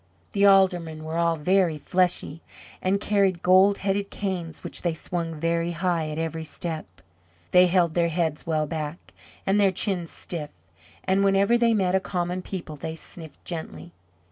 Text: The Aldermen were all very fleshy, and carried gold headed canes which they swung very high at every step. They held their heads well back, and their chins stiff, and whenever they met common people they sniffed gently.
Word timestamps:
The 0.31 0.47
Aldermen 0.47 1.03
were 1.03 1.19
all 1.19 1.35
very 1.35 1.77
fleshy, 1.77 2.41
and 2.81 2.99
carried 2.99 3.43
gold 3.43 3.77
headed 3.85 4.09
canes 4.09 4.63
which 4.63 4.81
they 4.81 4.95
swung 4.95 5.35
very 5.39 5.73
high 5.73 6.09
at 6.09 6.17
every 6.17 6.43
step. 6.43 6.87
They 7.51 7.67
held 7.67 7.93
their 7.93 8.09
heads 8.09 8.47
well 8.47 8.65
back, 8.65 9.13
and 9.45 9.59
their 9.59 9.71
chins 9.71 10.09
stiff, 10.09 10.49
and 11.03 11.23
whenever 11.23 11.55
they 11.55 11.75
met 11.75 12.01
common 12.01 12.41
people 12.41 12.77
they 12.77 12.95
sniffed 12.95 13.45
gently. 13.45 13.91